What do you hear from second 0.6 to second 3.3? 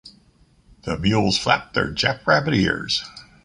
The mules flapped their jackrabbit ears.